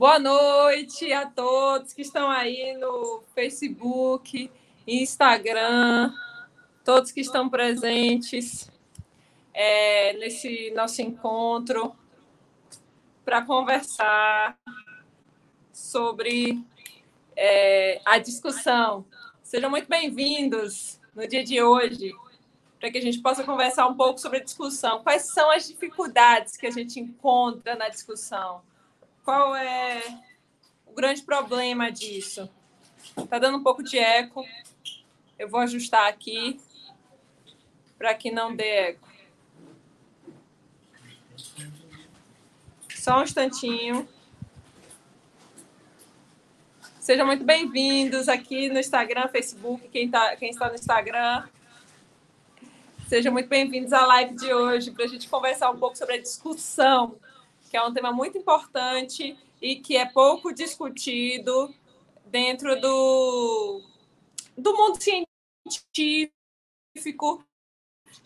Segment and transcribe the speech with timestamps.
[0.00, 4.50] Boa noite a todos que estão aí no Facebook,
[4.86, 6.10] Instagram,
[6.82, 8.70] todos que estão presentes
[9.52, 11.94] é, nesse nosso encontro
[13.26, 14.58] para conversar
[15.70, 16.64] sobre
[17.36, 19.04] é, a discussão.
[19.42, 22.10] Sejam muito bem-vindos no dia de hoje,
[22.80, 25.02] para que a gente possa conversar um pouco sobre a discussão.
[25.02, 28.62] Quais são as dificuldades que a gente encontra na discussão?
[29.24, 30.02] Qual é
[30.86, 32.48] o grande problema disso?
[33.16, 34.44] Está dando um pouco de eco.
[35.38, 36.58] Eu vou ajustar aqui
[37.98, 39.08] para que não dê eco.
[42.94, 44.08] Só um instantinho.
[46.98, 51.46] Sejam muito bem-vindos aqui no Instagram, Facebook, quem, tá, quem está no Instagram.
[53.08, 56.20] Sejam muito bem-vindos à live de hoje para a gente conversar um pouco sobre a
[56.20, 57.18] discussão
[57.70, 61.72] que é um tema muito importante e que é pouco discutido
[62.26, 63.80] dentro do,
[64.58, 66.34] do mundo científico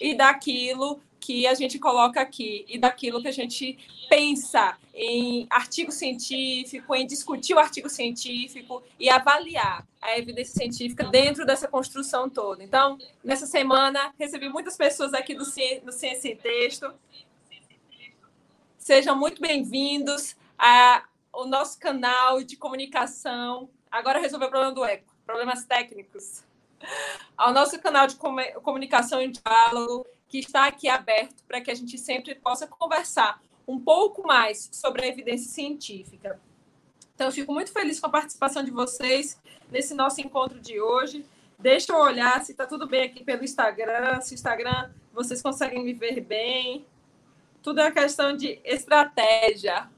[0.00, 3.78] e daquilo que a gente coloca aqui e daquilo que a gente
[4.08, 11.44] pensa em artigo científico, em discutir o artigo científico e avaliar a evidência científica dentro
[11.44, 12.64] dessa construção toda.
[12.64, 15.44] Então, nessa semana, recebi muitas pessoas aqui do,
[15.84, 16.92] no Ciência em Texto
[18.84, 23.70] Sejam muito bem-vindos ao nosso canal de comunicação.
[23.90, 26.44] Agora resolveu o problema do eco, problemas técnicos.
[27.34, 28.16] Ao nosso canal de
[28.62, 33.80] comunicação e diálogo, que está aqui aberto para que a gente sempre possa conversar um
[33.80, 36.38] pouco mais sobre a evidência científica.
[37.14, 39.40] Então, eu fico muito feliz com a participação de vocês
[39.70, 41.24] nesse nosso encontro de hoje.
[41.58, 45.82] Deixa eu olhar se está tudo bem aqui pelo Instagram, se o Instagram vocês conseguem
[45.82, 46.84] me ver bem
[47.64, 49.88] tudo é uma questão de estratégia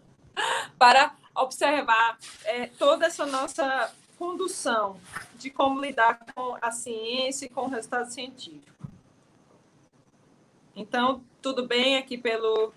[0.78, 5.00] para observar é, toda essa nossa condução
[5.34, 8.86] de como lidar com a ciência e com o resultado científico.
[10.76, 12.72] Então, tudo bem aqui pelo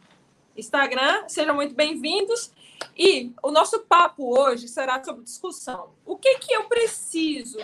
[0.58, 2.52] Instagram, sejam muito bem-vindos.
[2.98, 5.92] E o nosso papo hoje será sobre discussão.
[6.04, 7.60] O que, que eu preciso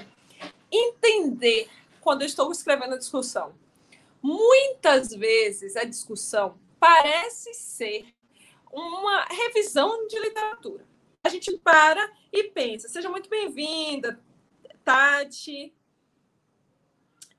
[0.72, 1.70] entender
[2.02, 3.52] quando eu estou escrevendo a discussão?
[4.22, 8.06] Muitas vezes a discussão parece ser
[8.72, 10.86] uma revisão de literatura.
[11.24, 12.88] A gente para e pensa.
[12.88, 14.20] Seja muito bem-vinda,
[14.84, 15.74] Tati.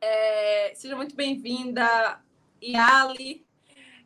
[0.00, 2.22] É, seja muito bem-vinda,
[2.60, 3.46] Iali.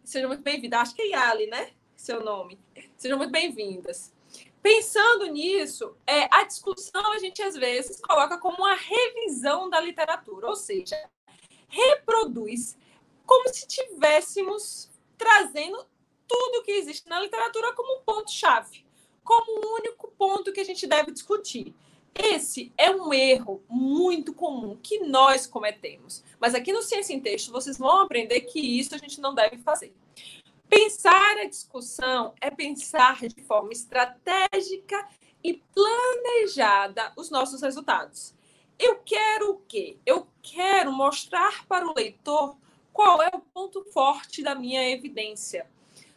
[0.04, 0.80] Seja muito bem-vinda.
[0.80, 1.72] Acho que é Iali, né?
[1.96, 2.58] Seu nome.
[2.96, 4.12] Sejam muito bem-vindas.
[4.62, 10.48] Pensando nisso, é, a discussão a gente às vezes coloca como uma revisão da literatura,
[10.48, 10.96] ou seja,
[11.66, 12.76] reproduz
[13.24, 14.89] como se tivéssemos
[15.20, 15.86] trazendo
[16.26, 18.86] tudo que existe na literatura como um ponto-chave,
[19.22, 21.74] como um único ponto que a gente deve discutir.
[22.14, 26.24] Esse é um erro muito comum que nós cometemos.
[26.40, 29.58] Mas aqui no Ciência em Texto vocês vão aprender que isso a gente não deve
[29.58, 29.94] fazer.
[30.66, 35.06] Pensar a discussão é pensar de forma estratégica
[35.44, 38.34] e planejada os nossos resultados.
[38.78, 39.98] Eu quero o quê?
[40.06, 42.56] Eu quero mostrar para o leitor
[42.92, 45.66] qual é o ponto forte da minha evidência,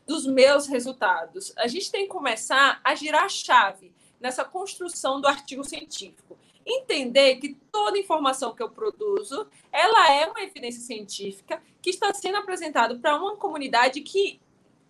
[0.05, 1.53] dos meus resultados.
[1.57, 6.37] A gente tem que começar a girar a chave nessa construção do artigo científico.
[6.65, 12.37] Entender que toda informação que eu produzo, ela é uma evidência científica que está sendo
[12.37, 14.39] apresentada para uma comunidade que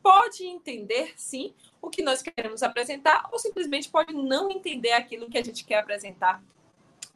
[0.02, 5.38] pode entender, sim, o que nós queremos apresentar, ou simplesmente pode não entender aquilo que
[5.38, 6.44] a gente quer apresentar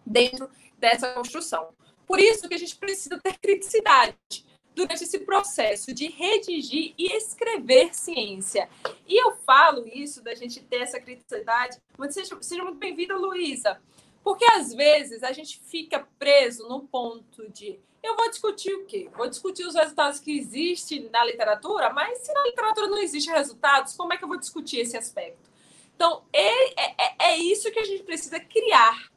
[0.06, 1.70] dentro dessa construção.
[2.08, 4.46] Por isso que a gente precisa ter criticidade
[4.78, 8.70] durante esse processo de redigir e escrever ciência.
[9.08, 13.82] E eu falo isso da gente ter essa criticidade, mas seja, seja muito bem-vinda, Luísa,
[14.24, 19.10] porque às vezes a gente fica preso no ponto de eu vou discutir o quê?
[19.18, 23.96] Vou discutir os resultados que existem na literatura, mas se na literatura não existem resultados,
[23.96, 25.50] como é que eu vou discutir esse aspecto?
[25.96, 29.10] Então, é, é, é isso que a gente precisa criar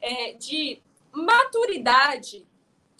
[0.00, 0.80] é, de
[1.12, 2.46] maturidade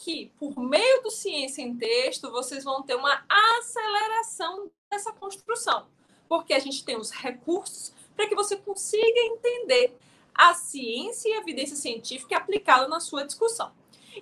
[0.05, 3.25] que, por meio do Ciência em Texto, vocês vão ter uma
[3.59, 5.87] aceleração dessa construção,
[6.29, 9.97] porque a gente tem os recursos para que você consiga entender
[10.35, 13.73] a ciência e a evidência científica aplicá-la na sua discussão.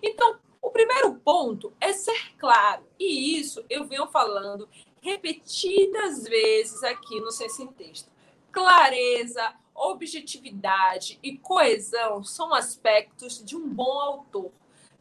[0.01, 4.69] Então, o primeiro ponto é ser claro, e isso eu venho falando
[5.01, 8.09] repetidas vezes aqui no Ciência em Texto.
[8.53, 14.53] Clareza, objetividade e coesão são aspectos de um bom autor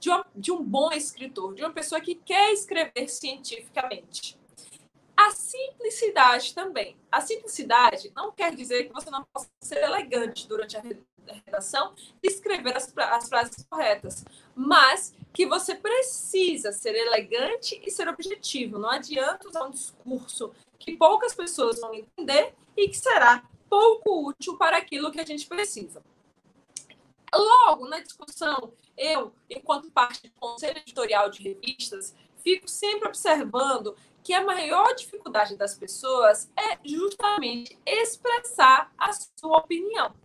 [0.02, 4.36] de, uma, de um bom escritor, de uma pessoa que quer escrever cientificamente.
[5.16, 6.98] A simplicidade também.
[7.12, 10.82] A simplicidade não quer dizer que você não possa ser elegante durante a
[11.46, 11.94] redação
[12.24, 14.26] e escrever as, as frases corretas,
[14.56, 18.80] mas que você precisa ser elegante e ser objetivo.
[18.80, 24.58] Não adianta usar um discurso que poucas pessoas vão entender e que será pouco útil
[24.58, 26.02] para aquilo que a gente precisa.
[27.92, 34.46] Na discussão, eu, enquanto parte do conselho editorial de revistas, fico sempre observando que a
[34.46, 40.16] maior dificuldade das pessoas é justamente expressar a sua opinião.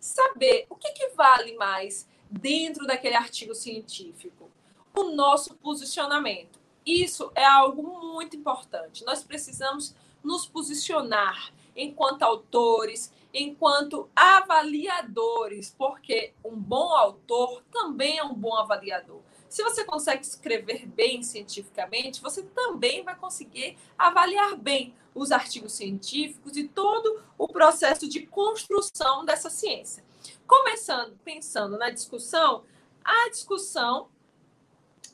[0.00, 4.50] Saber o que, que vale mais dentro daquele artigo científico.
[4.96, 6.58] O nosso posicionamento.
[6.86, 9.04] Isso é algo muito importante.
[9.04, 9.94] Nós precisamos
[10.24, 19.20] nos posicionar enquanto autores, enquanto avaliadores, porque um bom autor também é um bom avaliador.
[19.48, 26.56] Se você consegue escrever bem cientificamente, você também vai conseguir avaliar bem os artigos científicos
[26.56, 30.02] e todo o processo de construção dessa ciência.
[30.46, 32.64] Começando pensando na discussão,
[33.04, 34.08] a discussão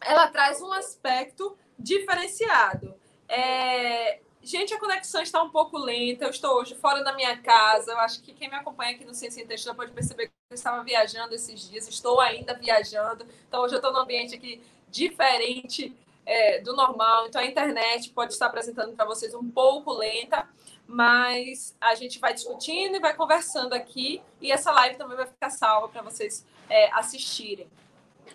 [0.01, 2.95] ela traz um aspecto diferenciado.
[3.29, 6.25] É, Gente, a conexão está um pouco lenta.
[6.25, 7.93] Eu estou hoje fora da minha casa.
[7.93, 10.83] Eu acho que quem me acompanha aqui no Ciência Intestina pode perceber que eu estava
[10.83, 11.87] viajando esses dias.
[11.87, 13.27] Estou ainda viajando.
[13.47, 17.27] Então, hoje eu estou num ambiente aqui diferente é, do normal.
[17.27, 20.49] Então, a internet pode estar apresentando para vocês um pouco lenta.
[20.87, 24.23] Mas a gente vai discutindo e vai conversando aqui.
[24.41, 27.69] E essa live também vai ficar salva para vocês é, assistirem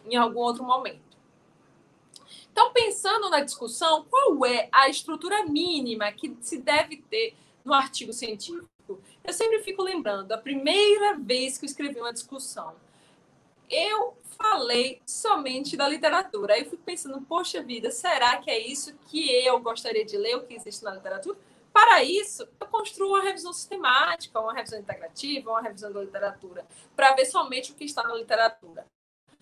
[0.06, 1.13] em algum outro momento.
[2.54, 7.36] Então, pensando na discussão, qual é a estrutura mínima que se deve ter
[7.66, 9.02] no artigo científico?
[9.24, 12.76] Eu sempre fico lembrando, a primeira vez que eu escrevi uma discussão,
[13.72, 16.54] eu falei somente da literatura.
[16.54, 20.36] Aí eu fico pensando, poxa vida, será que é isso que eu gostaria de ler,
[20.36, 21.36] o que existe na literatura?
[21.74, 27.16] Para isso, eu construo uma revisão sistemática, uma revisão integrativa, uma revisão da literatura, para
[27.16, 28.86] ver somente o que está na literatura.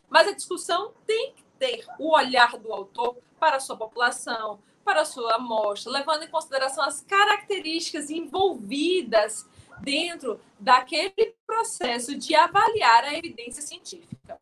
[0.10, 5.02] Mas a discussão tem que ter o olhar do autor para a sua população, para
[5.02, 9.48] a sua amostra, levando em consideração as características envolvidas
[9.80, 14.40] dentro daquele processo de avaliar a evidência científica.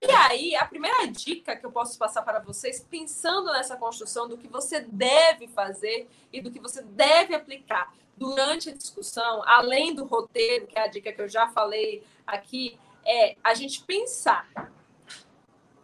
[0.00, 4.38] E aí, a primeira dica que eu posso passar para vocês, pensando nessa construção do
[4.38, 10.06] que você deve fazer e do que você deve aplicar durante a discussão, além do
[10.06, 14.72] roteiro, que é a dica que eu já falei aqui, é a gente pensar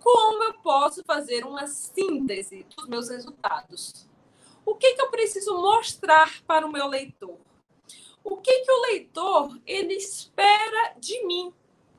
[0.02, 4.08] como eu posso fazer uma síntese dos meus resultados?
[4.64, 7.38] O que, que eu preciso mostrar para o meu leitor?
[8.23, 11.52] O que, que o leitor ele espera de mim?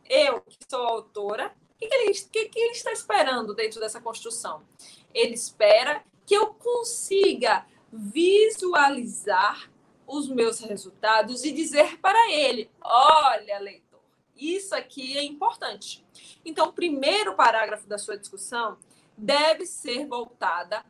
[0.09, 4.01] Eu, que sou autora, o que, que, ele, que, que ele está esperando dentro dessa
[4.01, 4.63] construção?
[5.13, 9.71] Ele espera que eu consiga visualizar
[10.05, 13.90] os meus resultados e dizer para ele: olha, leitor
[14.41, 16.05] isso aqui é importante.
[16.43, 18.77] Então, o primeiro parágrafo da sua discussão
[19.17, 20.83] deve ser voltada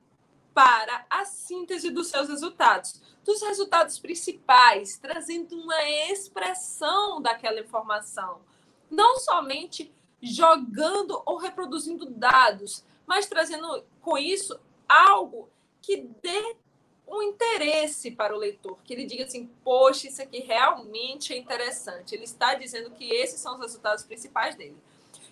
[0.53, 8.41] para a síntese dos seus resultados, dos resultados principais, trazendo uma expressão daquela informação,
[8.89, 15.49] não somente jogando ou reproduzindo dados, mas trazendo com isso algo
[15.81, 16.55] que dê
[17.11, 22.15] um interesse para o leitor, que ele diga assim, poxa, isso aqui realmente é interessante.
[22.15, 24.77] Ele está dizendo que esses são os resultados principais dele.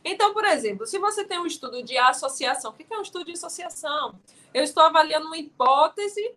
[0.04, 3.26] Então, por exemplo, se você tem um estudo de associação, o que é um estudo
[3.26, 4.20] de associação?
[4.54, 6.36] Eu estou avaliando uma hipótese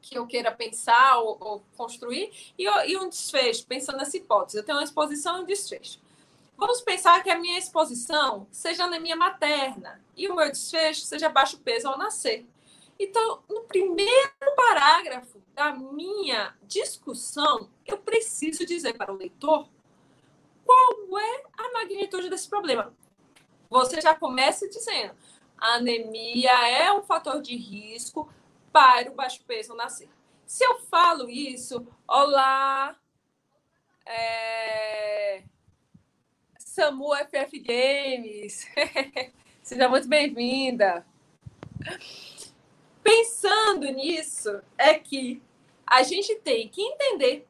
[0.00, 4.58] que eu queira pensar ou, ou construir e, e, um desfecho, pensando nessa hipótese.
[4.58, 5.98] Eu tenho uma exposição e um desfecho.
[6.56, 11.58] Vamos pensar que a minha exposição seja anemia materna e o meu desfecho seja baixo
[11.58, 12.46] peso ao nascer.
[13.02, 19.66] Então, no primeiro parágrafo da minha discussão, eu preciso dizer para o leitor
[20.62, 22.94] qual é a magnitude desse problema.
[23.70, 25.14] Você já começa dizendo:
[25.56, 28.30] a anemia é um fator de risco
[28.70, 30.10] para o baixo peso nascer.
[30.44, 32.94] Se eu falo isso, olá,
[34.04, 35.42] é...
[36.58, 38.68] Samu FF Games,
[39.62, 41.06] seja muito bem-vinda.
[43.10, 45.42] Pensando nisso, é que
[45.84, 47.44] a gente tem que entender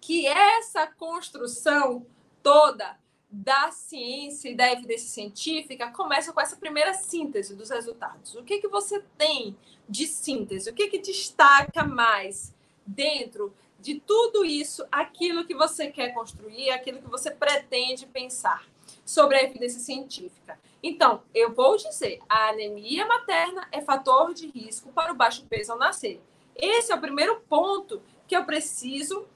[0.00, 2.06] que essa construção
[2.42, 2.98] toda
[3.30, 8.36] da ciência e da evidência científica começa com essa primeira síntese dos resultados.
[8.36, 9.54] O que, que você tem
[9.86, 10.70] de síntese?
[10.70, 12.54] O que, que destaca mais
[12.86, 18.66] dentro de tudo isso, aquilo que você quer construir, aquilo que você pretende pensar
[19.04, 20.58] sobre a evidência científica?
[20.82, 25.72] Então, eu vou dizer, a anemia materna é fator de risco para o baixo peso
[25.72, 26.20] ao nascer.
[26.54, 29.26] Esse é o primeiro ponto que eu preciso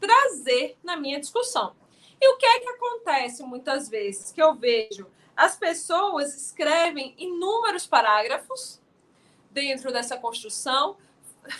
[0.00, 1.74] trazer na minha discussão.
[2.20, 4.30] E o que é que acontece muitas vezes?
[4.30, 8.80] Que eu vejo as pessoas escrevem inúmeros parágrafos
[9.50, 10.96] dentro dessa construção,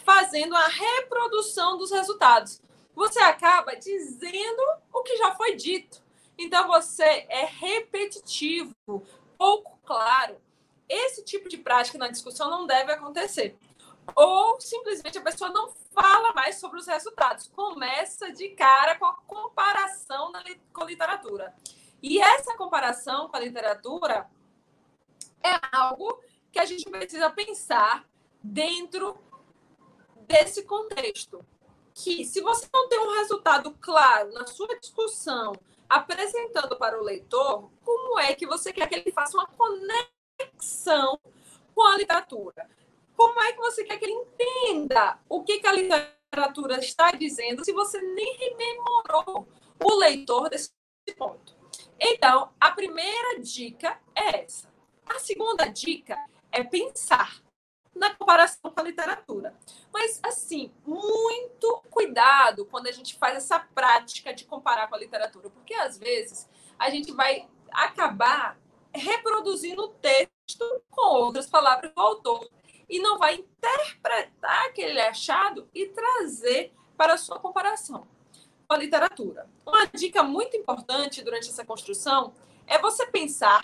[0.05, 2.63] fazendo a reprodução dos resultados.
[2.95, 4.63] Você acaba dizendo
[4.93, 6.03] o que já foi dito.
[6.39, 8.75] Então, você é repetitivo,
[9.37, 10.37] pouco claro.
[10.89, 13.57] Esse tipo de prática na discussão não deve acontecer.
[14.15, 19.15] Ou simplesmente a pessoa não fala mais sobre os resultados, começa de cara com a
[19.15, 21.55] comparação na, com a literatura.
[22.03, 24.29] E essa comparação com a literatura
[25.43, 26.21] é algo
[26.53, 28.05] que a gente precisa pensar
[28.43, 29.19] dentro
[30.27, 31.45] desse contexto.
[31.95, 35.53] Que se você não tem um resultado claro na sua discussão,
[35.89, 41.19] apresentando para o leitor, como é que você quer que ele faça uma conexão
[41.75, 42.69] com a literatura?
[43.17, 47.65] Como é que você quer que ele entenda o que, que a literatura está dizendo
[47.65, 49.47] se você nem rememorou
[49.83, 50.73] o leitor desse
[51.17, 51.55] ponto?
[51.99, 54.73] Então, a primeira dica é essa.
[55.07, 56.19] A segunda dica
[56.51, 57.44] é pensar
[57.95, 59.55] na comparação com a literatura.
[59.93, 65.49] Mas, assim, muito cuidado quando a gente faz essa prática de comparar com a literatura,
[65.51, 66.49] porque às vezes
[66.79, 68.59] a gente vai acabar
[68.93, 72.49] reproduzindo o texto com outras palavras do autor
[72.89, 78.07] e não vai interpretar aquele achado e trazer para a sua comparação
[78.67, 79.49] com a literatura.
[79.67, 82.35] Uma dica muito importante durante essa construção
[82.67, 83.63] é você pensar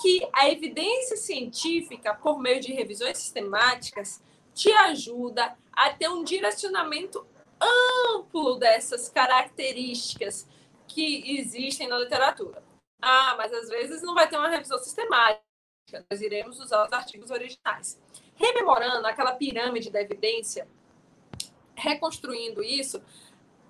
[0.00, 4.22] que a evidência científica, por meio de revisões sistemáticas,
[4.52, 7.26] te ajuda a ter um direcionamento
[7.60, 10.48] amplo dessas características
[10.86, 12.62] que existem na literatura.
[13.00, 15.42] Ah, mas às vezes não vai ter uma revisão sistemática.
[16.10, 18.00] Nós iremos usar os artigos originais.
[18.34, 20.66] Rememorando aquela pirâmide da evidência,
[21.74, 23.02] reconstruindo isso,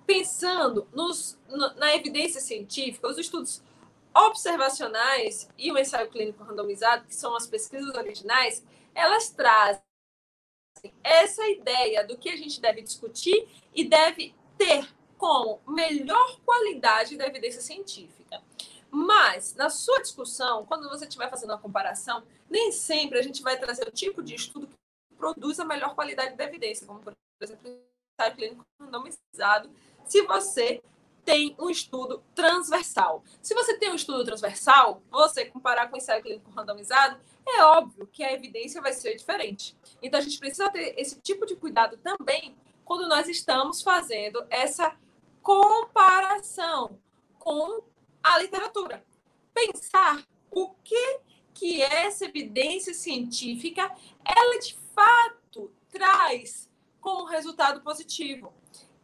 [0.05, 1.37] pensando nos,
[1.75, 3.61] na evidência científica, os estudos
[4.15, 9.81] observacionais e o ensaio clínico randomizado, que são as pesquisas originais, elas trazem
[11.03, 17.25] essa ideia do que a gente deve discutir e deve ter como melhor qualidade da
[17.25, 18.41] evidência científica.
[18.89, 23.59] Mas, na sua discussão, quando você estiver fazendo uma comparação, nem sempre a gente vai
[23.59, 27.69] trazer o tipo de estudo que produz a melhor qualidade da evidência, como, por exemplo,
[27.69, 29.69] o ensaio clínico randomizado,
[30.05, 30.81] se você
[31.25, 33.23] tem um estudo transversal.
[33.41, 38.07] Se você tem um estudo transversal, você comparar com o ensaio clínico randomizado, é óbvio
[38.07, 39.75] que a evidência vai ser diferente.
[40.01, 42.55] Então, a gente precisa ter esse tipo de cuidado também
[42.85, 44.95] quando nós estamos fazendo essa
[45.41, 46.99] comparação
[47.39, 47.83] com
[48.23, 49.03] a literatura.
[49.53, 51.19] Pensar o que,
[51.53, 53.91] que essa evidência científica,
[54.23, 56.69] ela de fato traz
[57.01, 58.53] como resultado positivo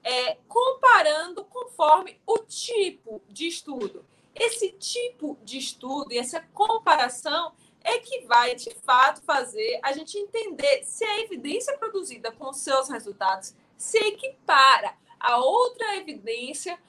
[0.04, 4.06] é, comparando conforme o tipo de estudo.
[4.34, 7.54] Esse tipo de estudo e essa comparação
[7.84, 12.90] é que vai, de fato, fazer a gente entender se a evidência produzida com seus
[12.90, 16.80] resultados se equipara a outra evidência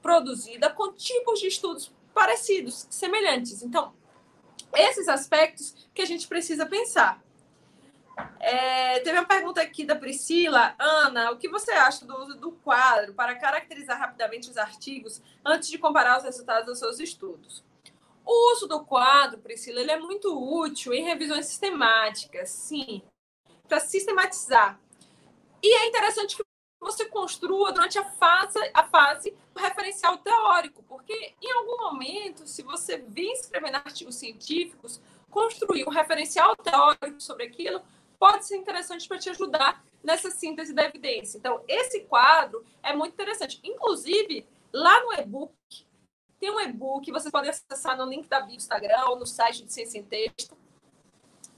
[0.00, 3.62] produzida com tipos de estudos parecidos, semelhantes.
[3.62, 3.92] Então,
[4.74, 7.22] esses aspectos que a gente precisa pensar.
[8.40, 10.74] É, teve uma pergunta aqui da Priscila.
[10.78, 15.68] Ana, o que você acha do uso do quadro para caracterizar rapidamente os artigos antes
[15.68, 17.64] de comparar os resultados dos seus estudos?
[18.24, 20.28] O uso do quadro, Priscila, ele é muito
[20.62, 23.02] útil em revisões sistemáticas, sim,
[23.66, 24.78] para sistematizar.
[25.62, 26.42] E é interessante que
[26.80, 32.62] você construa durante a fase, a fase do referencial teórico, porque em algum momento, se
[32.62, 37.82] você vem escrevendo artigos científicos, construir um referencial teórico sobre aquilo
[38.18, 41.38] pode ser interessante para te ajudar nessa síntese da evidência.
[41.38, 43.60] Então, esse quadro é muito interessante.
[43.64, 45.54] Inclusive, lá no e-book,
[46.38, 49.72] tem um e-book, você pode acessar no link da bio Instagram ou no site de
[49.72, 50.56] Ciência em Texto.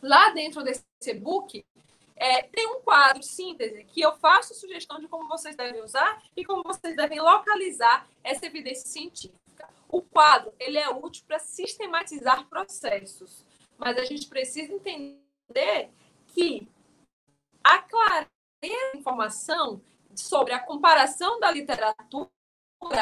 [0.03, 1.63] Lá dentro desse e-book,
[2.17, 6.45] é, tem um quadro síntese que eu faço sugestão de como vocês devem usar e
[6.45, 9.69] como vocês devem localizar essa evidência científica.
[9.89, 13.45] O quadro ele é útil para sistematizar processos,
[13.79, 15.91] mas a gente precisa entender
[16.35, 16.69] que
[17.63, 18.31] a clareza
[18.63, 19.81] da informação
[20.15, 22.31] sobre a comparação da literatura,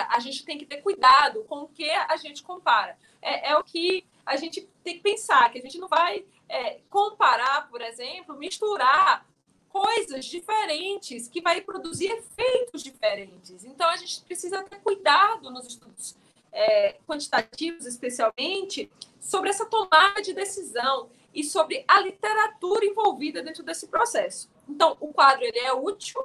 [0.09, 2.99] a gente tem que ter cuidado com o que a gente compara.
[3.23, 6.81] É, é o que a gente tem que pensar, que a gente não vai é,
[6.91, 9.27] comparar, por exemplo, misturar
[9.69, 13.65] coisas diferentes que vai produzir efeitos diferentes.
[13.65, 16.17] Então, a gente precisa ter cuidado nos estudos
[16.53, 23.87] é, quantitativos, especialmente, sobre essa tomada de decisão e sobre a literatura envolvida dentro desse
[23.87, 24.51] processo.
[24.69, 26.21] Então, o quadro ele é útil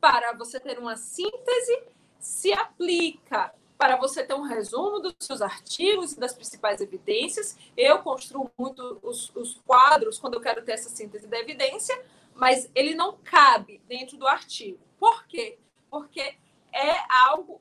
[0.00, 1.84] para você ter uma síntese
[2.18, 7.56] se aplica para você ter um resumo dos seus artigos e das principais evidências.
[7.76, 11.96] Eu construo muito os, os, quadros quando eu quero ter essa síntese da evidência,
[12.34, 14.80] mas ele não cabe dentro do artigo.
[14.98, 15.60] Por quê?
[15.88, 16.36] Porque
[16.72, 16.96] é
[17.28, 17.60] algo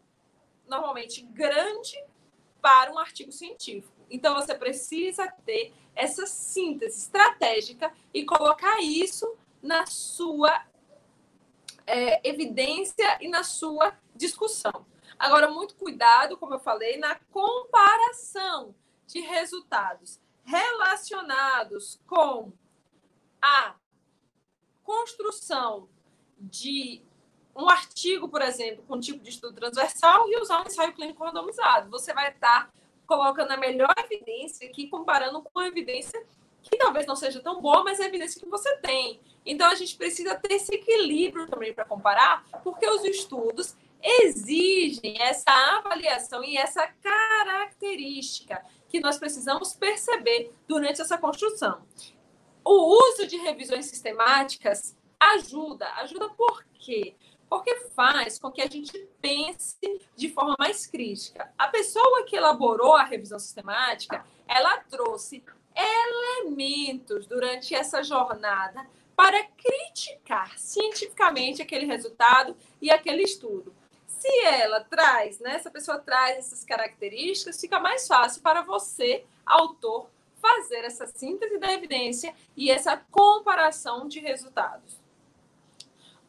[0.67, 2.03] normalmente grande
[2.59, 3.94] para um artigo científico.
[4.09, 10.65] Então você precisa ter essa síntese estratégica e colocar isso na sua
[11.87, 14.85] é, evidência e na sua discussão.
[15.17, 18.75] Agora, muito cuidado, como eu falei, na comparação
[19.07, 22.51] de resultados relacionados com
[23.41, 23.75] a
[24.83, 25.89] construção
[26.37, 27.01] de
[27.55, 31.89] um artigo, por exemplo, com tipo de estudo transversal e usar um ensaio clínico randomizado.
[31.89, 32.71] Você vai estar
[33.05, 36.23] colocando a melhor evidência aqui, comparando com a evidência
[36.61, 39.19] que talvez não seja tão boa, mas é a evidência que você tem.
[39.45, 45.51] Então, a gente precisa ter esse equilíbrio também para comparar, porque os estudos exigem essa
[45.77, 51.81] avaliação e essa característica que nós precisamos perceber durante essa construção.
[52.63, 55.87] O uso de revisões sistemáticas ajuda.
[55.97, 57.15] Ajuda por quê?
[57.49, 59.77] Porque faz com que a gente pense
[60.15, 61.51] de forma mais crítica.
[61.57, 65.43] A pessoa que elaborou a revisão sistemática, ela trouxe
[65.75, 68.85] elementos durante essa jornada
[69.15, 73.73] para criticar cientificamente aquele resultado e aquele estudo.
[74.07, 80.09] Se ela traz, né, essa pessoa traz essas características, fica mais fácil para você, autor,
[80.41, 84.99] fazer essa síntese da evidência e essa comparação de resultados.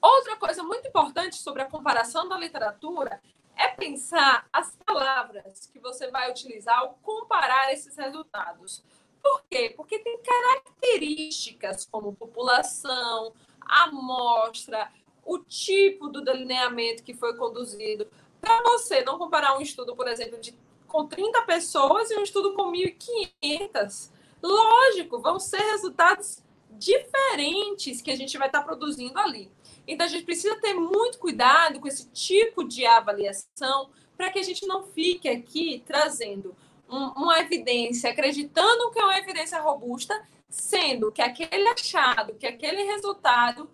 [0.07, 3.21] Outra coisa muito importante sobre a comparação da literatura
[3.57, 8.85] é pensar as palavras que você vai utilizar ao comparar esses resultados.
[9.21, 9.75] Por quê?
[9.77, 14.93] Porque tem características como população, amostra,
[15.25, 18.07] o tipo do delineamento que foi conduzido.
[18.41, 22.54] Para você não comparar um estudo, por exemplo, de, com 30 pessoas e um estudo
[22.54, 24.13] com 1.500.
[24.41, 29.50] Lógico, vão ser resultados diferentes que a gente vai estar produzindo ali.
[29.87, 34.43] Então, a gente precisa ter muito cuidado com esse tipo de avaliação para que a
[34.43, 36.57] gente não fique aqui trazendo
[36.89, 42.83] um, uma evidência, acreditando que é uma evidência robusta, sendo que aquele achado, que aquele
[42.85, 43.71] resultado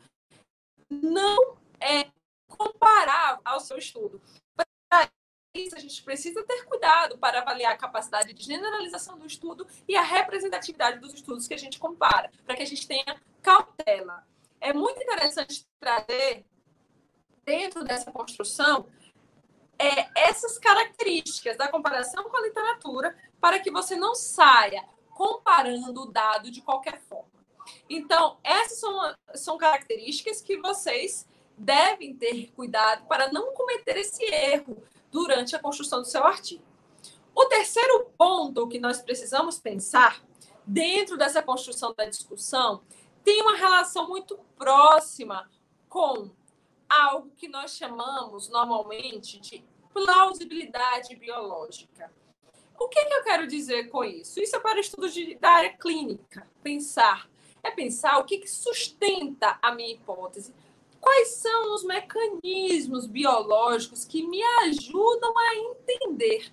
[0.90, 2.06] não é
[2.48, 4.20] comparável ao seu estudo.
[4.88, 5.10] Para
[5.54, 9.96] isso, a gente precisa ter cuidado para avaliar a capacidade de generalização do estudo e
[9.96, 14.26] a representatividade dos estudos que a gente compara, para que a gente tenha cautela.
[14.62, 16.46] É muito interessante trazer,
[17.44, 18.86] dentro dessa construção,
[19.76, 26.06] é, essas características da comparação com a literatura, para que você não saia comparando o
[26.06, 27.32] dado de qualquer forma.
[27.90, 31.26] Então, essas são, são características que vocês
[31.58, 36.62] devem ter cuidado para não cometer esse erro durante a construção do seu artigo.
[37.34, 40.22] O terceiro ponto que nós precisamos pensar
[40.64, 42.82] dentro dessa construção da discussão
[43.24, 45.50] tem uma relação muito próxima
[45.88, 46.30] com
[46.88, 52.12] algo que nós chamamos normalmente de plausibilidade biológica.
[52.78, 54.40] O que, que eu quero dizer com isso?
[54.40, 56.48] Isso é para estudos de, da área clínica.
[56.62, 57.28] Pensar.
[57.62, 60.52] É pensar o que, que sustenta a minha hipótese.
[61.00, 66.52] Quais são os mecanismos biológicos que me ajudam a entender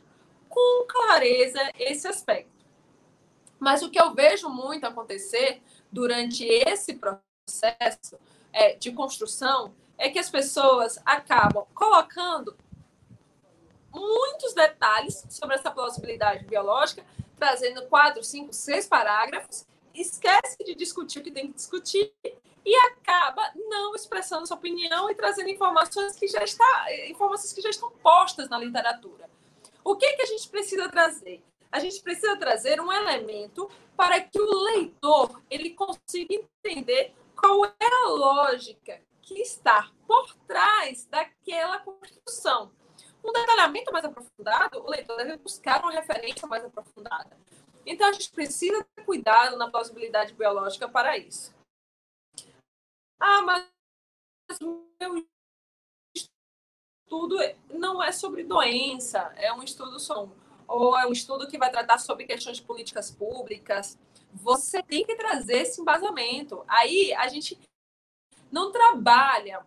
[0.50, 2.66] com clareza esse aspecto.
[3.60, 8.20] Mas o que eu vejo muito acontecer durante esse processo
[8.54, 12.56] é, de construção é que as pessoas acabam colocando
[13.94, 17.04] muitos detalhes sobre essa plausibilidade biológica,
[17.38, 22.14] trazendo quatro, cinco, seis parágrafos, esquece de discutir o que tem que discutir
[22.66, 27.70] e acaba não expressando sua opinião e trazendo informações que já está, informações que já
[27.70, 29.30] estão postas na literatura.
[29.84, 31.44] O que, que a gente precisa trazer?
[31.72, 37.76] A gente precisa trazer um elemento para que o leitor ele consiga entender qual é
[37.80, 42.72] a lógica que está por trás daquela construção
[43.24, 47.38] um detalhamento mais aprofundado, o leitor deve buscar uma referência mais aprofundada.
[47.86, 51.54] Então, a gente precisa ter cuidado na plausibilidade biológica para isso.
[53.20, 53.68] Ah, mas
[55.00, 55.28] meu
[56.16, 57.38] estudo
[57.70, 60.36] não é sobre doença, é um estudo sobre,
[60.70, 63.98] ou é um estudo que vai tratar sobre questões de políticas públicas.
[64.32, 66.64] Você tem que trazer esse embasamento.
[66.68, 67.60] Aí a gente
[68.52, 69.66] não trabalha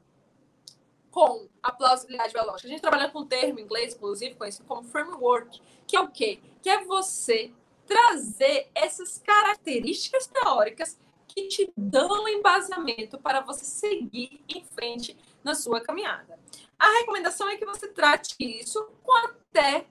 [1.10, 2.68] com a plausibilidade biológica.
[2.68, 6.08] A gente trabalha com um termo em inglês, inclusive, conhecido como framework, que é o
[6.08, 6.40] quê?
[6.62, 7.52] Que é você
[7.86, 15.80] trazer essas características teóricas que te dão embasamento para você seguir em frente na sua
[15.80, 16.38] caminhada.
[16.78, 19.86] a recomendação é que você trate isso com até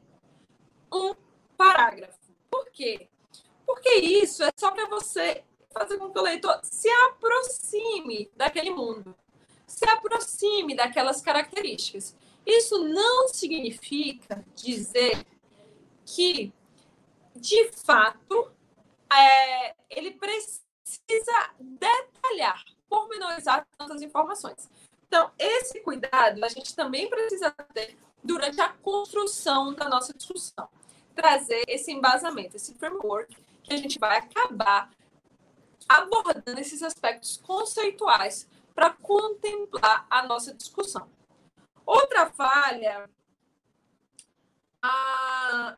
[0.92, 1.16] um
[1.58, 2.20] parágrafo.
[2.50, 3.10] Por quê?
[3.66, 9.16] Porque isso é só para você fazer com que o leitor se aproxime daquele mundo,
[9.66, 12.16] se aproxime daquelas características.
[12.46, 15.26] Isso não significa dizer
[16.06, 16.52] que,
[17.36, 18.52] de fato,
[19.12, 20.62] é, ele precisa
[21.60, 24.70] detalhar, pormenorizar tantas informações.
[25.08, 30.70] Então, esse cuidado a gente também precisa ter durante a construção da nossa discussão.
[31.16, 34.90] Trazer esse embasamento, esse framework, que a gente vai acabar
[35.88, 41.10] abordando esses aspectos conceituais para contemplar a nossa discussão.
[41.86, 43.10] Outra falha,
[44.82, 45.78] a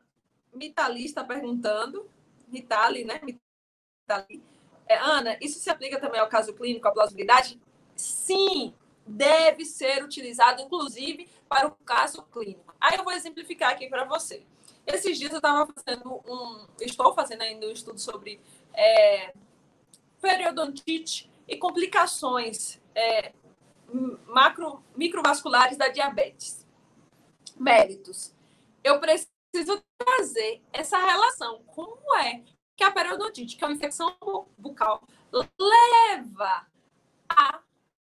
[0.52, 2.08] Mitali está perguntando,
[2.48, 3.20] Mitali, né?
[3.22, 4.42] Mitali.
[4.86, 7.60] É, Ana, isso se aplica também ao caso clínico, à plausibilidade?
[7.96, 8.74] Sim,
[9.06, 12.74] deve ser utilizado, inclusive, para o caso clínico.
[12.80, 14.44] Aí eu vou exemplificar aqui para você.
[14.86, 16.66] Esses dias eu estava fazendo um.
[16.80, 18.40] Estou fazendo ainda um estudo sobre
[18.72, 19.32] é,
[20.20, 23.32] periodontite e complicações é,
[24.26, 26.66] macro, microvasculares da diabetes.
[27.56, 28.34] Méritos.
[28.82, 31.62] Eu preciso trazer essa relação.
[31.66, 32.42] Como é
[32.76, 34.14] que a periodontite, que é uma infecção
[34.58, 36.66] bucal, leva
[37.28, 37.60] a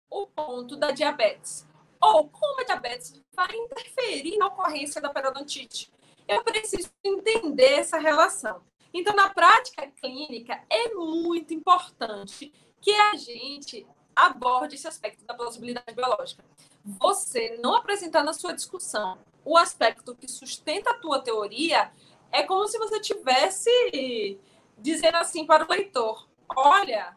[0.09, 1.65] o ponto da diabetes?
[1.99, 5.91] Ou como a diabetes vai interferir na ocorrência da periodontite?
[6.27, 8.61] Eu preciso entender essa relação.
[8.93, 13.85] Então, na prática clínica, é muito importante que a gente
[14.15, 16.43] aborde esse aspecto da plausibilidade biológica.
[16.83, 21.91] Você não apresentar na sua discussão o aspecto que sustenta a tua teoria,
[22.31, 24.39] é como se você tivesse
[24.77, 27.15] dizendo assim para o leitor: olha,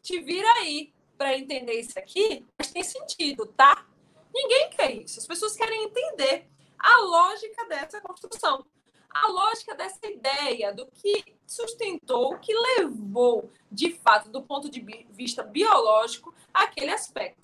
[0.00, 3.86] te vira aí para entender isso aqui, mas tem sentido, tá?
[4.34, 5.18] Ninguém quer isso.
[5.18, 6.48] As pessoas querem entender
[6.82, 8.66] a lógica dessa construção,
[9.08, 15.42] a lógica dessa ideia do que sustentou, que levou, de fato, do ponto de vista
[15.42, 17.42] biológico, aquele aspecto.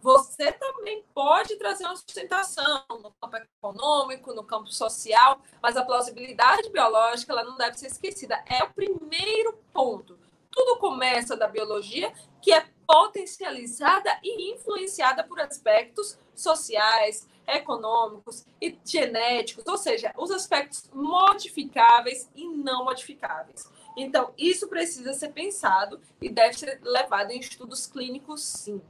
[0.00, 6.70] Você também pode trazer uma sustentação no campo econômico, no campo social, mas a plausibilidade
[6.70, 8.42] biológica ela não deve ser esquecida.
[8.46, 10.16] É o primeiro ponto.
[10.52, 19.66] Tudo começa da biologia, que é potencializada e influenciada por aspectos sociais, econômicos e genéticos,
[19.66, 23.70] ou seja, os aspectos modificáveis e não modificáveis.
[23.96, 28.80] Então, isso precisa ser pensado e deve ser levado em estudos clínicos, sim.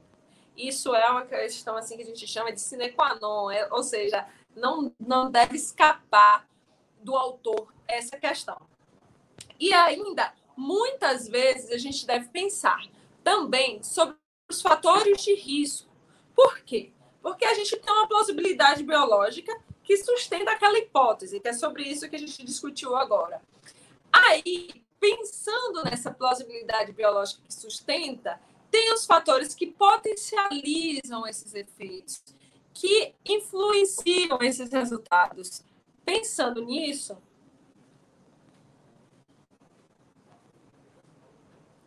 [0.55, 3.81] Isso é uma questão assim que a gente chama de sine qua non, é, ou
[3.81, 6.45] seja, não, não deve escapar
[7.01, 8.59] do autor essa questão.
[9.57, 12.85] E ainda, muitas vezes, a gente deve pensar
[13.23, 14.15] também sobre
[14.49, 15.89] os fatores de risco.
[16.35, 16.91] Por quê?
[17.21, 22.09] Porque a gente tem uma plausibilidade biológica que sustenta aquela hipótese, que é sobre isso
[22.09, 23.41] que a gente discutiu agora.
[24.11, 32.23] Aí, pensando nessa plausibilidade biológica que sustenta, tem os fatores que potencializam esses efeitos,
[32.73, 35.63] que influenciam esses resultados.
[36.05, 37.17] Pensando nisso,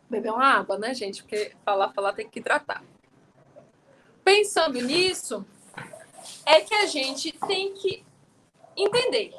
[0.09, 1.23] beber uma água, né, gente?
[1.23, 2.83] Porque falar, falar tem que tratar.
[4.23, 5.45] Pensando nisso,
[6.45, 8.03] é que a gente tem que
[8.75, 9.33] entender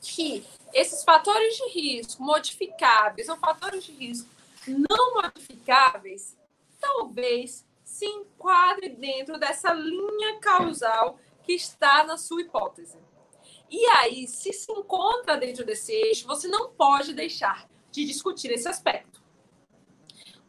[0.00, 4.28] que esses fatores de risco modificáveis ou fatores de risco
[4.66, 6.36] não modificáveis,
[6.78, 12.96] talvez se enquadre dentro dessa linha causal que está na sua hipótese.
[13.68, 18.68] E aí, se se encontra dentro desse eixo, você não pode deixar de discutir esse
[18.68, 19.09] aspecto.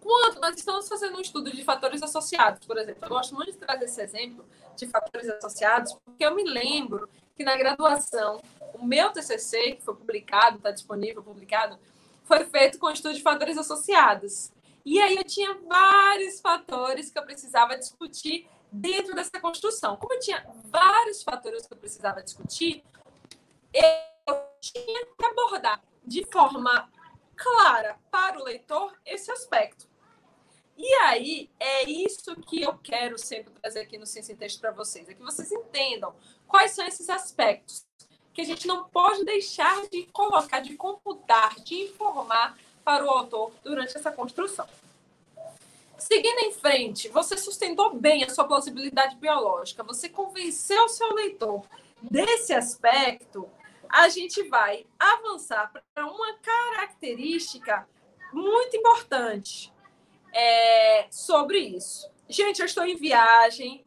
[0.02, 3.58] Quando nós estamos fazendo um estudo de fatores associados, por exemplo, eu gosto muito de
[3.60, 4.44] trazer esse exemplo
[4.76, 8.42] de fatores associados, porque eu me lembro que na graduação,
[8.74, 11.78] o meu TCC, que foi publicado, está disponível, publicado,
[12.24, 14.52] foi feito com estudo de fatores associados.
[14.84, 19.98] E aí eu tinha vários fatores que eu precisava discutir dentro dessa construção.
[19.98, 22.84] Como eu tinha vários fatores que eu precisava discutir,
[23.72, 26.90] eu tinha que abordar de forma
[27.36, 29.91] clara para o leitor esse aspecto.
[30.78, 34.72] E aí, é isso que eu quero sempre trazer aqui no Ciência em Texto para
[34.72, 36.16] vocês, é que vocês entendam
[36.48, 37.86] quais são esses aspectos
[38.34, 43.52] que a gente não pode deixar de colocar, de computar, de informar para o autor
[43.64, 44.68] durante essa construção.
[45.98, 51.64] Seguindo em frente, você sustentou bem a sua plausibilidade biológica, você convenceu o seu leitor
[52.02, 53.48] desse aspecto,
[53.88, 57.88] a gente vai avançar para uma característica
[58.34, 59.72] muito importante
[60.34, 62.10] é, sobre isso.
[62.30, 63.84] Gente, eu estou em viagem,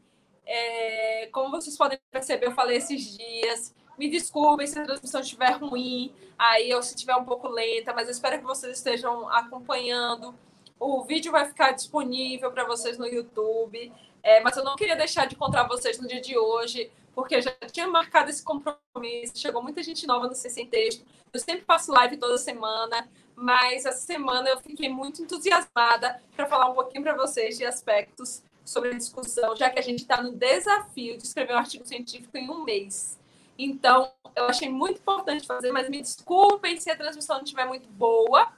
[0.47, 3.75] É, como vocês podem perceber, eu falei esses dias.
[3.99, 8.09] Me desculpem se a transmissão estiver ruim, aí ou se estiver um pouco lenta, mas
[8.09, 10.35] eu espero que vocês estejam acompanhando.
[10.79, 13.91] O vídeo vai ficar disponível para vocês no YouTube.
[14.23, 17.53] É, mas eu não queria deixar de encontrar vocês no dia de hoje, porque já
[17.73, 19.33] tinha marcado esse compromisso.
[19.37, 21.05] Chegou muita gente nova no Sem Texto.
[21.33, 26.71] Eu sempre faço live toda semana, mas essa semana eu fiquei muito entusiasmada para falar
[26.71, 30.33] um pouquinho para vocês de aspectos sobre a discussão, já que a gente está no
[30.33, 33.19] desafio de escrever um artigo científico em um mês.
[33.59, 37.89] Então, eu achei muito importante fazer, mas me desculpem se a transmissão não estiver muito
[37.89, 38.53] boa.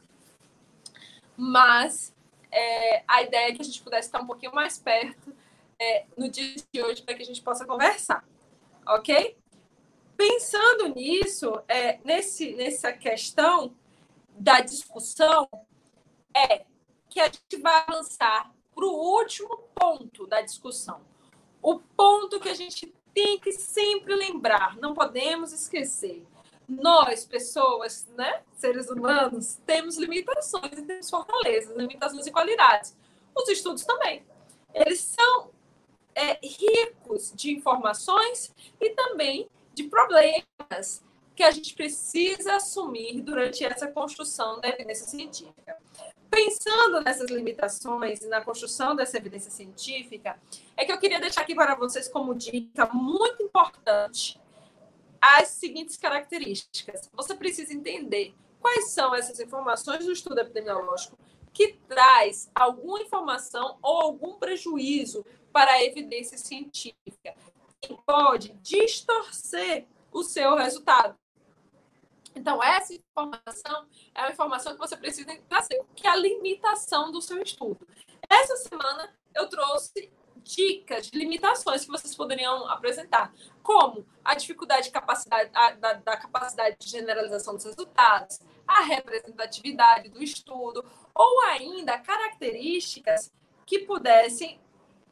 [1.36, 2.14] Mas
[2.50, 5.34] é, a ideia é que a gente pudesse estar um pouquinho mais perto
[5.78, 8.24] é, no dia de hoje para que a gente possa conversar.
[8.86, 9.36] Ok?
[10.16, 13.74] Pensando nisso, é, nesse, nessa questão
[14.36, 15.48] da discussão,
[16.34, 16.64] é
[17.08, 21.00] que a gente vai avançar para o último ponto da discussão.
[21.62, 26.26] O ponto que a gente tem que sempre lembrar, não podemos esquecer.
[26.68, 32.94] Nós, pessoas, né, seres humanos, temos limitações e temos fortalezas, limitações e qualidades.
[33.34, 34.26] Os estudos também.
[34.74, 35.50] Eles são
[36.14, 41.05] é, ricos de informações e também de problemas
[41.36, 45.76] que a gente precisa assumir durante essa construção da evidência científica.
[46.30, 50.40] Pensando nessas limitações e na construção dessa evidência científica,
[50.76, 54.40] é que eu queria deixar aqui para vocês como dica muito importante
[55.20, 57.10] as seguintes características.
[57.12, 61.18] Você precisa entender quais são essas informações do estudo epidemiológico
[61.52, 67.34] que traz alguma informação ou algum prejuízo para a evidência científica
[67.82, 71.16] e pode distorcer o seu resultado.
[72.36, 77.22] Então, essa informação é uma informação que você precisa trazer, que é a limitação do
[77.22, 77.88] seu estudo.
[78.28, 80.12] Essa semana eu trouxe
[80.44, 86.16] dicas de limitações que vocês poderiam apresentar, como a dificuldade de capacidade, a, da, da
[86.18, 93.32] capacidade de generalização dos resultados, a representatividade do estudo, ou ainda características
[93.64, 94.60] que pudessem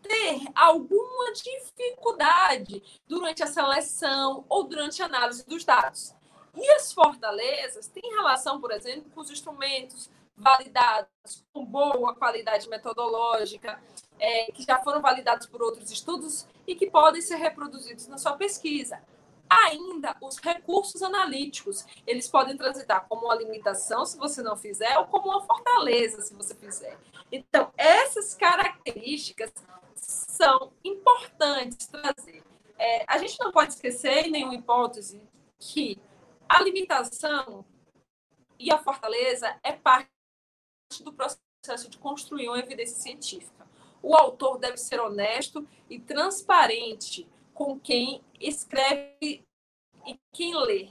[0.03, 6.15] ter alguma dificuldade durante a seleção ou durante a análise dos dados.
[6.57, 13.81] E as fortalezas têm relação, por exemplo, com os instrumentos validados com boa qualidade metodológica,
[14.19, 18.33] é, que já foram validados por outros estudos e que podem ser reproduzidos na sua
[18.33, 19.01] pesquisa.
[19.49, 25.07] Ainda os recursos analíticos, eles podem transitar como uma limitação se você não fizer ou
[25.07, 26.99] como uma fortaleza se você fizer.
[27.31, 29.53] Então, essas características
[29.95, 32.43] são importantes trazer.
[32.79, 35.23] É, a gente não pode esquecer, em nenhuma hipótese,
[35.59, 36.01] que
[36.49, 37.65] a limitação
[38.59, 40.09] e a fortaleza é parte
[41.03, 43.67] do processo de construir uma evidência científica.
[44.03, 49.45] O autor deve ser honesto e transparente com quem escreve
[50.07, 50.91] e quem lê.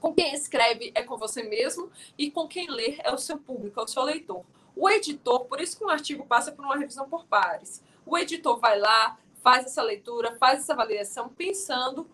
[0.00, 3.80] Com quem escreve é com você mesmo e com quem lê é o seu público,
[3.80, 4.44] é o seu leitor.
[4.74, 7.82] O editor, por isso que um artigo passa por uma revisão por pares.
[8.04, 12.06] O editor vai lá, faz essa leitura, faz essa avaliação, pensando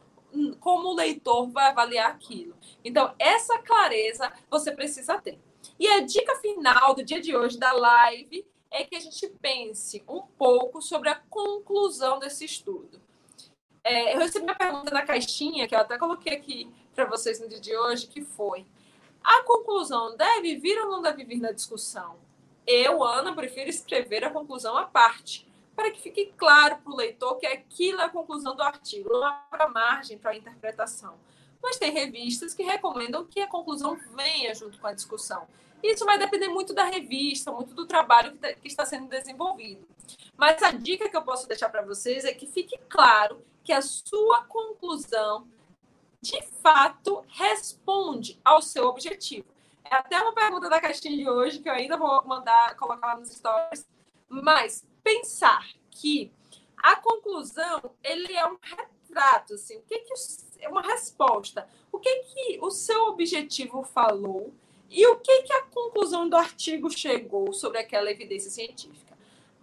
[0.61, 2.55] como o leitor vai avaliar aquilo.
[2.85, 5.39] Então, essa clareza você precisa ter.
[5.79, 10.03] E a dica final do dia de hoje da live é que a gente pense
[10.09, 13.01] um pouco sobre a conclusão desse estudo.
[13.85, 17.49] É, eu recebi uma pergunta na caixinha, que eu até coloquei aqui para vocês no
[17.49, 18.65] dia de hoje, que foi:
[19.23, 22.17] a conclusão deve vir ou não deve vir na discussão?
[22.67, 27.37] Eu, Ana, prefiro escrever a conclusão à parte, para que fique claro para o leitor
[27.37, 31.19] que aquilo é a conclusão do artigo, não abra margem para interpretação.
[31.63, 35.47] Mas tem revistas que recomendam que a conclusão venha junto com a discussão.
[35.83, 39.87] Isso vai depender muito da revista, muito do trabalho que tá, está sendo desenvolvido.
[40.37, 43.83] Mas a dica que eu posso deixar para vocês é que fique claro que a
[43.83, 45.49] sua conclusão,
[46.21, 49.47] de fato, responde ao seu objetivo.
[49.85, 53.17] É até uma pergunta da caixinha de hoje que eu ainda vou mandar colocar lá
[53.17, 53.89] nos stories.
[54.29, 56.33] Mas pensar que
[56.77, 60.15] a conclusão ele é um retrato, assim, o que que
[60.61, 64.53] é uma resposta, o que que o seu objetivo falou
[64.91, 69.17] e o que, que a conclusão do artigo chegou sobre aquela evidência científica?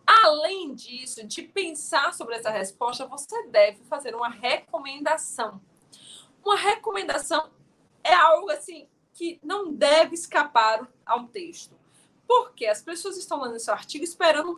[0.06, 5.62] Além disso, de pensar sobre essa resposta, você deve fazer uma recomendação.
[6.44, 7.52] Uma recomendação
[8.04, 11.78] é algo assim que não deve escapar ao texto.
[12.28, 14.58] Porque as pessoas estão lendo seu artigo esperando um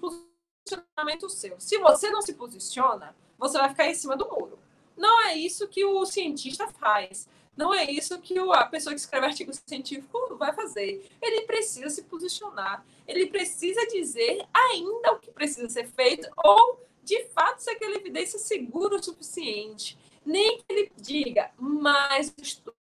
[0.75, 1.59] posicionamento seu.
[1.59, 4.59] Se você não se posiciona, você vai ficar em cima do muro.
[4.95, 7.27] Não é isso que o cientista faz.
[7.55, 11.09] Não é isso que a pessoa que escreve artigo científico vai fazer.
[11.21, 12.85] Ele precisa se posicionar.
[13.07, 18.39] Ele precisa dizer ainda o que precisa ser feito ou de fato se aquela evidência
[18.39, 19.97] segura o suficiente.
[20.25, 22.75] Nem que ele diga mais estudo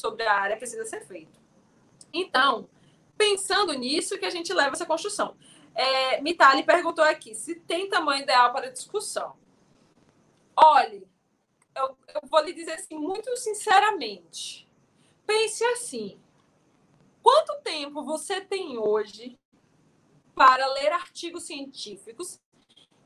[0.00, 1.38] sobre a área precisa ser feito.
[2.12, 2.68] Então,
[3.16, 5.36] pensando nisso que a gente leva essa construção.
[5.78, 9.36] É, Mitali perguntou aqui se tem tamanho ideal para discussão.
[10.56, 11.06] Olhe,
[11.72, 14.68] eu, eu vou lhe dizer assim, muito sinceramente.
[15.24, 16.20] Pense assim:
[17.22, 19.38] quanto tempo você tem hoje
[20.34, 22.40] para ler artigos científicos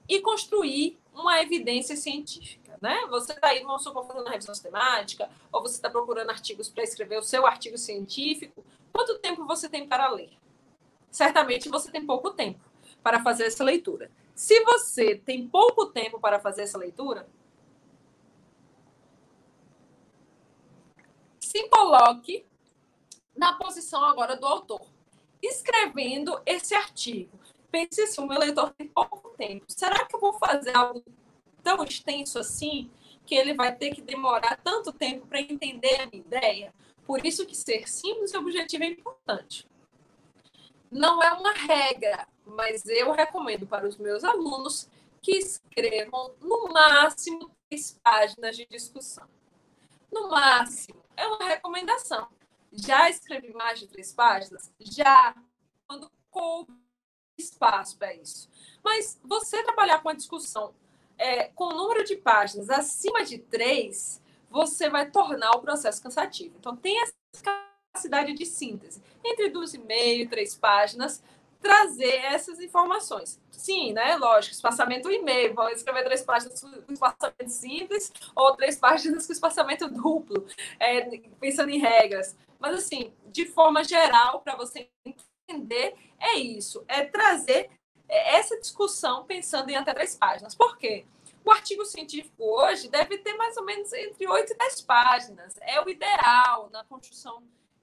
[0.09, 3.07] e construir uma evidência científica, né?
[3.11, 7.19] Você está aí, vamos supor, fazendo revisão sistemática, ou você está procurando artigos para escrever
[7.19, 8.65] o seu artigo científico.
[8.91, 10.31] Quanto tempo você tem para ler?
[11.13, 12.59] Certamente você tem pouco tempo
[13.03, 14.11] para fazer essa leitura.
[14.35, 17.29] Se você tem pouco tempo para fazer essa leitura,
[21.39, 22.47] se coloque
[23.37, 24.81] na posição agora do autor,
[25.43, 27.39] escrevendo esse artigo.
[27.71, 29.67] Pense se o meu leitor tem pouco tempo.
[29.69, 31.05] Será que eu vou fazer algo
[31.63, 32.91] tão extenso assim
[33.27, 36.75] que ele vai ter que demorar tanto tempo para entender a minha ideia?
[37.07, 39.67] Por isso que ser simples e objetivo é importante.
[40.93, 44.87] Não é uma regra, mas eu recomendo para os meus alunos
[45.23, 49.27] que escrevam no máximo três páginas de discussão.
[50.13, 52.29] No máximo, é uma recomendação.
[52.71, 54.71] Já escrevi mais de três páginas?
[54.79, 55.35] Já,
[55.89, 56.73] quando coube
[57.39, 58.51] espaço para isso.
[58.85, 60.75] Mas você trabalhar com a discussão
[61.17, 66.55] é, com o número de páginas acima de três, você vai tornar o processo cansativo.
[66.59, 67.15] Então, tem essa
[67.93, 69.03] capacidade de síntese.
[69.23, 71.23] Entre duas e meio, três páginas,
[71.61, 73.41] trazer essas informações.
[73.51, 74.17] Sim, né?
[74.17, 75.55] Lógico, espaçamento e-mail.
[75.55, 80.47] Vão escrever três páginas com espaçamento simples ou três páginas com espaçamento duplo,
[80.81, 81.03] é,
[81.39, 82.35] pensando em regras.
[82.59, 86.83] Mas, assim, de forma geral, para você entender, é isso.
[86.89, 87.71] É trazer
[88.09, 90.55] essa discussão pensando em até três páginas.
[90.55, 91.05] Por quê?
[91.45, 95.55] O artigo científico hoje deve ter mais ou menos entre oito e dez páginas.
[95.61, 97.43] É o ideal na construção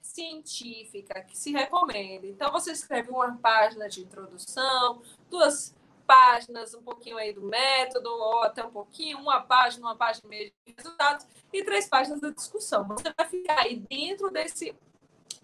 [0.09, 2.25] científica que se recomenda.
[2.27, 8.43] Então, você escreve uma página de introdução, duas páginas, um pouquinho aí do método, ou
[8.43, 12.31] até um pouquinho, uma página, uma página e meia de resultados, e três páginas da
[12.31, 12.87] discussão.
[12.87, 14.75] Você vai ficar aí dentro desse,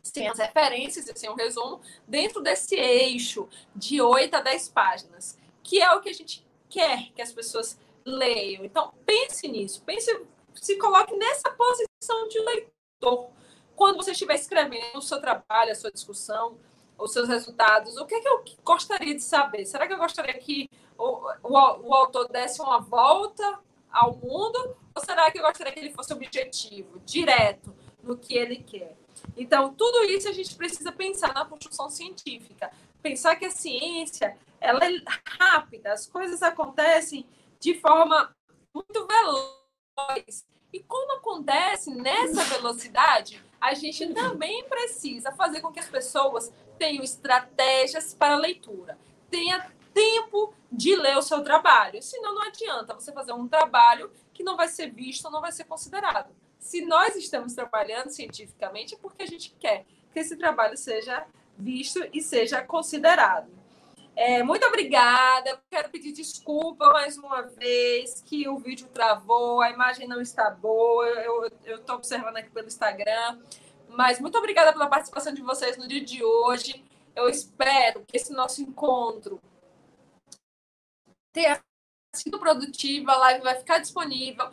[0.02, 5.38] sem as referências e sem o resumo, dentro desse eixo de oito a dez páginas,
[5.62, 8.66] que é o que a gente quer que as pessoas leiam.
[8.66, 10.26] Então, pense nisso, pense,
[10.56, 13.30] se coloque nessa posição de leitor
[13.76, 16.58] quando você estiver escrevendo o seu trabalho, a sua discussão,
[16.98, 19.66] os seus resultados, o que, é que eu gostaria de saber?
[19.66, 23.60] Será que eu gostaria que o, o, o autor desse uma volta
[23.92, 24.76] ao mundo?
[24.96, 28.96] Ou será que eu gostaria que ele fosse objetivo, direto no que ele quer?
[29.36, 32.72] Então, tudo isso a gente precisa pensar na construção científica.
[33.02, 34.92] Pensar que a ciência ela é
[35.38, 37.26] rápida, as coisas acontecem
[37.60, 38.34] de forma
[38.74, 40.46] muito veloz.
[40.72, 47.04] E como acontece nessa velocidade, a gente também precisa fazer com que as pessoas tenham
[47.04, 48.98] estratégias para leitura,
[49.30, 52.02] tenha tempo de ler o seu trabalho.
[52.02, 55.64] Senão não adianta você fazer um trabalho que não vai ser visto, não vai ser
[55.64, 56.36] considerado.
[56.60, 61.26] Se nós estamos trabalhando cientificamente é porque a gente quer que esse trabalho seja
[61.58, 63.50] visto e seja considerado.
[64.16, 65.62] É, muito obrigada.
[65.70, 71.06] Quero pedir desculpa mais uma vez que o vídeo travou, a imagem não está boa.
[71.08, 73.42] Eu estou observando aqui pelo Instagram.
[73.90, 76.84] Mas muito obrigada pela participação de vocês no dia de hoje.
[77.14, 79.40] Eu espero que esse nosso encontro
[81.34, 81.62] tenha
[82.14, 83.12] sido produtivo.
[83.12, 84.50] A live vai ficar disponível.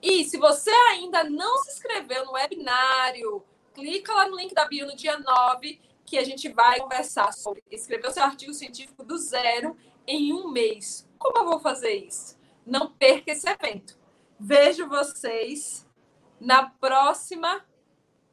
[0.00, 3.44] E se você ainda não se inscreveu no webinário,
[3.74, 7.62] clica lá no link da bio no dia 9 que a gente vai conversar sobre
[7.70, 11.08] escrever o seu artigo científico do zero em um mês.
[11.18, 12.38] Como eu vou fazer isso?
[12.66, 13.98] Não perca esse evento.
[14.38, 15.86] Vejo vocês
[16.40, 17.64] na próxima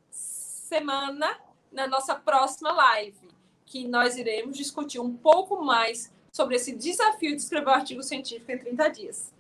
[0.10, 1.40] semana,
[1.72, 3.30] na nossa próxima live,
[3.66, 8.52] que nós iremos discutir um pouco mais sobre esse desafio de escrever um artigo científico
[8.52, 9.34] em 30 dias.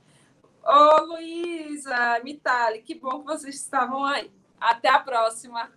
[0.63, 4.31] Ô, Luísa, Mitali, que bom que vocês estavam aí.
[4.59, 5.71] Até a próxima.